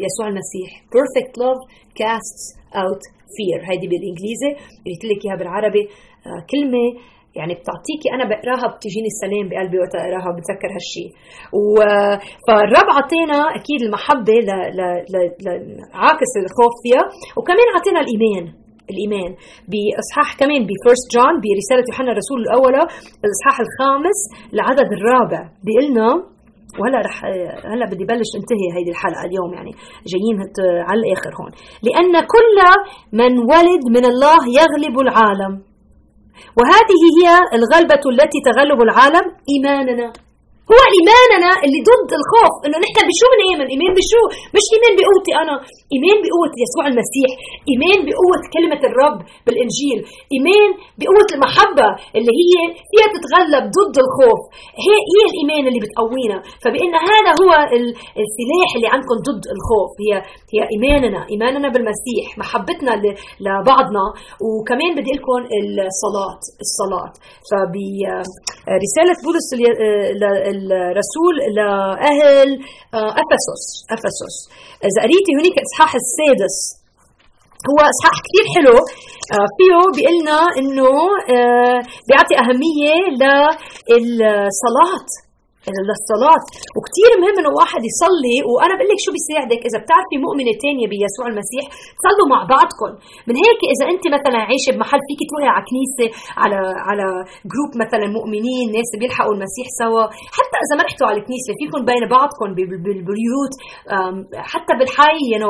بيسوع 0.00 0.26
المسيح. 0.32 0.70
Perfect 0.96 1.32
love 1.42 1.60
casts 2.02 2.42
out 2.82 3.02
fear. 3.36 3.60
هيدي 3.70 3.86
بالإنجليزي 3.92 4.50
قلت 4.86 5.02
لك 5.04 5.20
إياها 5.24 5.38
بالعربي 5.38 5.82
آه 6.26 6.40
كلمة 6.52 6.84
يعني 7.38 7.52
بتعطيكي 7.60 8.08
أنا 8.16 8.24
بقراها 8.30 8.66
بتجيني 8.74 9.08
السلام 9.14 9.44
بقلبي 9.50 9.76
وقت 9.82 9.94
أقراها 10.02 10.30
بتذكر 10.36 10.70
هالشيء 10.76 11.10
فالرب 12.46 12.88
عطينا 12.98 13.38
أكيد 13.58 13.80
المحبة 13.86 14.36
ل... 14.48 14.50
ل... 14.78 14.80
ل... 15.12 15.16
لعاكس 15.44 16.32
الخوف 16.42 16.74
فيها. 16.82 17.04
وكمان 17.38 17.68
عطينا 17.76 18.00
الإيمان 18.04 18.46
الإيمان 18.92 19.30
بإصحاح 19.70 20.28
كمان 20.40 20.60
بفيرست 20.68 21.06
جون 21.16 21.34
برسالة 21.42 21.84
يوحنا 21.90 22.10
الرسول 22.14 22.38
الأولى 22.44 22.82
الإصحاح 23.24 23.56
الخامس 23.64 24.18
العدد 24.54 24.88
الرابع. 24.96 25.42
بيقول 25.66 25.88
وهلا 26.80 26.98
رح 27.08 27.24
هلا 27.72 27.86
بدي 27.90 28.04
بلش 28.04 28.30
انتهي 28.40 28.66
هيدي 28.76 28.90
الحلقة 28.90 29.22
اليوم 29.28 29.50
يعني 29.54 29.72
جايين 30.12 30.36
على 30.88 31.00
الآخر 31.00 31.32
هون. 31.40 31.52
لأن 31.86 32.14
كل 32.34 32.58
من 33.20 33.32
ولد 33.38 33.82
من 33.96 34.04
الله 34.12 34.38
يغلب 34.60 34.98
العالم. 34.98 35.52
وهذه 36.58 37.00
هي 37.18 37.26
الغلبة 37.58 38.04
التي 38.12 38.38
تغلب 38.48 38.80
العالم 38.86 39.24
إيماننا. 39.52 40.08
هو 40.70 40.80
إيماننا 40.96 41.50
اللي 41.64 41.80
ضد 41.90 42.10
الخوف 42.20 42.54
إنه 42.64 42.76
نحن 42.84 42.98
بشو 43.08 43.26
بنآمن 43.32 43.66
إيمان؟ 43.72 43.92
بشو؟ 43.98 44.22
مش 44.56 44.66
إيمان 44.74 44.92
بقوتي 44.98 45.32
أنا. 45.42 45.54
إيمان 45.94 46.16
بقوة 46.24 46.52
يسوع 46.64 46.84
المسيح 46.92 47.30
إيمان 47.70 47.98
بقوة 48.08 48.40
كلمة 48.54 48.82
الرب 48.88 49.18
بالإنجيل 49.46 49.98
إيمان 50.34 50.68
بقوة 50.98 51.28
المحبة 51.36 51.88
اللي 52.16 52.34
هي 52.42 52.54
فيها 52.90 53.08
تتغلب 53.14 53.64
ضد 53.78 53.96
الخوف. 54.04 54.40
هي 54.84 54.94
هي 55.12 55.20
الإيمان 55.30 55.64
اللي 55.68 55.80
بتقوينا. 55.84 56.38
فبإن 56.62 56.92
هذا 57.10 57.30
هو 57.42 57.52
السلاح 58.24 58.70
اللي 58.76 58.88
عندكم 58.94 59.16
ضد 59.28 59.44
الخوف. 59.56 59.90
هي 60.02 60.12
هي 60.52 60.60
إيماننا 60.74 61.20
إيماننا 61.32 61.68
بالمسيح 61.74 62.24
محبتنا 62.42 62.92
لبعضنا. 63.44 64.04
وكمان 64.46 64.90
بدي 64.98 65.12
لكم 65.18 65.40
الصلاة 65.90 66.36
الصلاة. 66.66 67.08
فبرسالة 67.48 69.14
بولس 69.24 69.48
الرسول 70.92 71.34
لأهل 71.56 72.50
أفسس 73.22 73.62
أفسس. 73.96 74.36
إذا 74.86 75.00
قريتي 75.04 75.32
هناك 75.38 75.56
إصحاح 75.76 75.94
السادس. 75.94 76.56
هو 77.70 77.78
إصحاح 77.92 78.16
كثير 78.26 78.44
حلو. 78.54 78.76
فيه 79.56 79.76
بيقلنا 79.96 80.40
إنه 80.58 80.90
بيعطي 82.08 82.34
أهمية 82.42 82.94
للصلاة 83.90 85.06
للصلاة 85.88 86.42
وكثير 86.76 87.10
مهم 87.22 87.36
إنه 87.40 87.52
واحد 87.60 87.82
يصلي. 87.90 88.38
وأنا 88.50 88.74
بقول 88.76 88.88
لك 88.92 89.00
شو 89.04 89.10
بيساعدك 89.16 89.60
إذا 89.68 89.78
بتعرفي 89.82 90.16
مؤمنة 90.26 90.52
تانية 90.64 90.86
بيسوع 90.92 91.26
المسيح 91.32 91.64
صلوا 92.04 92.28
مع 92.34 92.40
بعضكم. 92.54 92.90
من 93.28 93.36
هيك 93.44 93.60
إذا 93.74 93.84
أنت 93.92 94.04
مثلا 94.16 94.38
عايشة 94.48 94.70
بمحل 94.74 95.00
فيك 95.08 95.20
تروحي 95.28 95.48
على 95.54 95.64
كنيسة 95.68 96.06
على 96.42 96.58
على 96.88 97.06
جروب 97.52 97.70
مثلا 97.84 98.06
مؤمنين 98.18 98.66
ناس 98.76 98.90
بيلحقوا 99.00 99.34
المسيح 99.36 99.66
سوا. 99.82 100.04
حتى 100.36 100.56
إذا 100.64 100.74
ما 100.78 100.82
رحتوا 100.88 101.06
على 101.10 101.18
الكنيسة 101.20 101.50
فيكم 101.58 101.80
بين 101.90 102.02
بعضكم 102.16 102.48
بالبيوت. 102.84 103.54
حتى 104.52 104.72
بالحي 104.78 105.20
يعني 105.32 105.46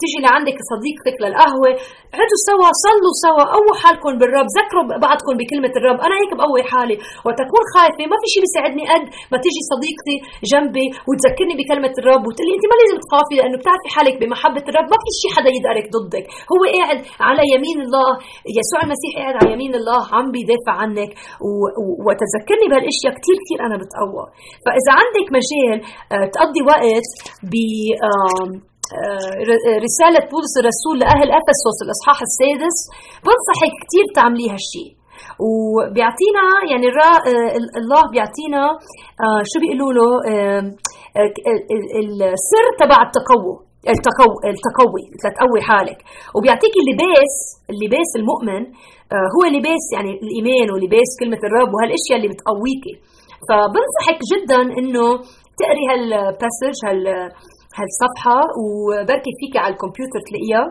تجي 0.00 0.18
لعندك 0.24 0.58
صديقتك 0.72 1.16
للقهوة. 1.22 1.70
اقعدوا 2.14 2.40
سوا 2.48 2.68
صلوا 2.84 3.14
سوا 3.24 3.44
قووا 3.54 3.74
حالكم 3.82 4.12
بالرب. 4.20 4.48
ذكروا 4.58 4.84
بعضكم 5.06 5.34
بكلمة 5.40 5.74
الرب. 5.78 5.98
أنا 6.06 6.14
هيك 6.20 6.32
بقوي 6.38 6.62
حالي. 6.70 6.96
وتكون 7.26 7.64
خايفة 7.74 8.02
ما 8.10 8.16
في 8.22 8.26
شيء 8.32 8.42
بيساعدني. 8.44 8.84
قد 8.92 9.04
ما 9.32 9.36
تيجي 9.44 9.62
صديقتي 9.72 10.16
جنبي 10.52 10.86
وتذكرني 11.08 11.54
بكلمة 11.60 11.94
الرب 12.00 12.22
وتقول 12.26 12.46
لي 12.48 12.54
أنت 12.56 12.64
ما 12.70 12.76
لازم 12.80 12.96
تخافي 13.04 13.34
لأنه 13.38 13.56
بتعرفي 13.60 13.88
حالك 13.94 14.14
بمحبة 14.20 14.64
الرب. 14.70 14.86
ما 14.92 14.98
في 15.04 15.10
شيء 15.20 15.30
حدا 15.36 15.50
يقدرك 15.56 15.86
ضدك. 15.96 16.24
هو 16.52 16.60
قاعد 16.76 16.98
على 17.28 17.42
يمين 17.54 17.78
الله. 17.86 18.10
يسوع 18.58 18.80
المسيح 18.86 19.12
قاعد 19.20 19.36
على 19.40 19.48
يمين 19.54 19.72
الله 19.80 20.00
عم 20.14 20.26
بيدافع 20.34 20.74
عنك. 20.82 21.10
وتذكرني 22.04 22.66
بهالأشياء 22.70 23.12
كثير 23.18 23.36
كثير 23.42 23.58
أنا 23.66 23.76
بتقوى. 23.82 24.24
فإذا 24.64 24.92
عندك 25.00 25.26
مجال 25.38 25.78
آه، 26.14 26.26
تقضي 26.36 26.62
وقت 26.72 27.08
ب 27.52 27.54
آه، 28.06 28.48
رسالة 29.86 30.20
بولس 30.32 30.54
الرسول 30.60 30.96
لأهل 31.02 31.28
أفسس 31.40 31.76
الإصحاح 31.84 32.18
السادس. 32.28 32.76
بنصحك 33.24 33.72
كثير 33.82 34.06
تعملي 34.16 34.46
هالشيء 34.54 34.99
وبيعطينا 35.46 36.44
يعني 36.70 36.86
الرا 36.92 37.12
الله 37.80 38.02
بيعطينا 38.12 38.62
آه، 39.24 39.40
شو 39.50 39.56
بيقولوا 39.62 39.92
له؟ 39.98 40.08
آه، 40.32 40.62
السر 42.36 42.66
تبع 42.82 42.98
التقوى 43.06 43.56
التقوي 43.94 44.36
التقوي 44.54 45.02
لتقوي 45.14 45.60
حالك. 45.68 45.98
وبيعطيك 46.36 46.74
اللباس 46.82 47.32
اللباس 47.72 48.10
المؤمن 48.20 48.62
آه، 49.14 49.28
هو 49.34 49.42
لباس 49.56 49.84
يعني 49.94 50.12
الإيمان 50.24 50.66
ولباس 50.74 51.10
كلمة 51.20 51.40
الرب 51.48 51.70
وهالأشياء 51.74 52.16
اللي 52.18 52.30
بتقويكي. 52.32 52.94
فبنصحك 53.48 54.18
جدا 54.32 54.60
إنه 54.78 55.06
تقري 55.60 55.84
هالباسج 55.90 56.76
هال 56.86 57.02
هالصفحة 57.78 58.38
وبركي 58.62 59.32
فيك 59.40 59.54
على 59.62 59.72
الكمبيوتر 59.74 60.20
تلاقيها. 60.28 60.64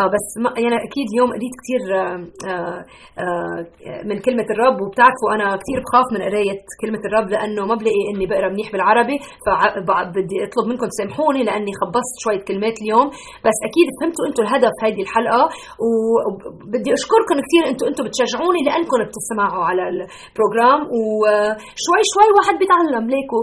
آه 0.00 0.08
بس 0.14 0.26
ما 0.42 0.50
يعني 0.64 0.78
أكيد 0.88 1.06
اليوم 1.12 1.30
قريت 1.36 1.54
كثير 1.60 1.82
آه 2.00 2.18
آه, 2.52 2.80
آه، 3.24 4.02
من 4.08 4.16
كلمة 4.26 4.48
الرب 4.54 4.76
وبتعرفوا 4.82 5.28
أنا 5.36 5.46
كثير 5.62 5.78
بخاف 5.84 6.06
من 6.14 6.20
قراية 6.28 6.60
كلمة 6.82 7.02
الرب 7.08 7.26
لأنه 7.34 7.62
ما 7.70 7.74
بلاقي 7.80 8.02
إني 8.10 8.24
بقرأ 8.30 8.48
منيح 8.54 8.68
بالعربي. 8.72 9.16
فبدي 9.44 10.36
أطلب 10.46 10.64
منكم 10.70 10.86
تسامحوني 10.92 11.40
لأني 11.48 11.72
خبصت 11.80 12.14
شوية 12.24 12.42
كلمات 12.48 12.76
اليوم. 12.82 13.06
بس 13.46 13.58
أكيد 13.68 13.86
فهمتوا 13.96 14.24
أنتم 14.28 14.42
الهدف 14.46 14.74
هذه 14.84 15.00
الحلقة 15.06 15.42
وبدي 15.84 16.90
أشكركم 16.98 17.36
كثير 17.46 17.62
أنتم 17.70 17.84
أنتم 17.90 18.02
بتشجعوني 18.06 18.60
لأنكم 18.66 18.96
بتسمعوا 19.08 19.64
على 19.68 19.82
البروجرام. 19.92 20.80
وشوي 20.96 22.00
شوي 22.14 22.28
واحد 22.36 22.54
بيتعلم. 22.62 23.04
ليكو 23.14 23.38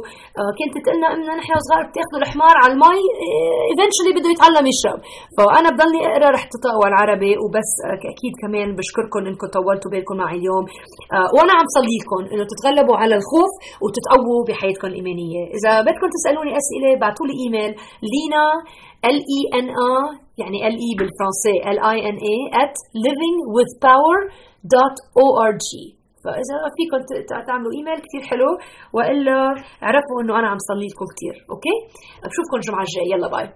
كنت 0.58 0.74
تقلنا 0.86 1.08
إنه 1.14 1.32
نحن 1.42 1.54
صغار 1.68 1.84
بتاخذوا 1.90 2.20
الحمار 2.24 2.56
على 2.64 2.72
المي 2.92 3.06
eventually 3.70 4.12
بده 4.16 4.30
يتعلم 4.36 4.66
يشرب. 4.72 5.00
فأنا 5.38 5.70
بضلني 5.74 6.00
أقرأ 6.10 6.30
رح 6.36 6.44
تطوع 6.54 6.86
العربي 6.92 7.32
وبس 7.44 7.72
أكيد 8.14 8.34
كمان 8.44 8.68
بشكركم 8.80 9.22
إنكم 9.30 9.48
طولتوا 9.58 9.90
بالكم 9.94 10.16
معي 10.22 10.38
اليوم. 10.42 10.66
آه، 11.16 11.28
وأنا 11.36 11.54
عم 11.60 11.68
صلي 11.78 11.96
لكم 12.02 12.22
إنه 12.34 12.44
تتغلبوا 12.52 12.98
على 13.02 13.16
الخوف 13.20 13.52
وتتقووا 13.84 14.42
بحياتكم 14.48 14.88
الإيمانية. 14.92 15.42
إذا 15.58 15.72
بدكم 15.88 16.08
تسألوني 16.16 16.52
أسئلة 16.62 16.88
ابعثوا 16.98 17.26
لي 17.30 17.36
إيميل 17.44 17.72
لينا 18.14 18.46
L 19.10 19.18
I 19.32 19.40
N 19.58 19.68
A 19.70 19.72
يعني 20.42 20.58
L 20.68 20.76
I 20.84 20.92
بالفرنسي 21.00 21.56
L 21.72 21.78
I 21.90 21.98
N 22.10 22.18
A 22.30 22.38
livingwithpower.org 23.06 25.68
فإذا 26.24 26.56
فيكم 26.78 27.00
تعملوا 27.48 27.72
ايميل 27.78 27.98
كثير 28.06 28.22
حلو 28.30 28.50
وإلا 28.96 29.38
اعرفوا 29.86 30.18
إنه 30.22 30.34
أنا 30.40 30.48
عم 30.52 30.58
صلي 30.70 30.88
لكم 30.92 31.06
كثير 31.14 31.36
okay؟ 31.52 31.76
بشوفكم 32.30 32.56
الجمعة 32.62 32.84
الجاية 32.88 33.10
يلا 33.14 33.28
bye 33.36 33.48